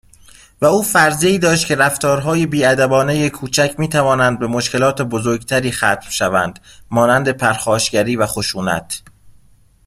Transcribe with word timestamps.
و 0.61 0.65
او 0.65 0.81
فرضیهای 0.83 1.37
داشت 1.37 1.67
که 1.67 1.75
رفتارهای 1.75 2.45
بیادبانهٔ 2.45 3.29
کوچک 3.29 3.75
میتوانند 3.77 4.39
به 4.39 4.47
مشکلات 4.47 5.01
بزرگتری 5.01 5.71
ختم 5.71 6.09
شوند 6.09 6.59
مانند 6.91 7.29
پرخاشگری 7.29 8.15
و 8.15 8.25
خشونت 8.27 9.01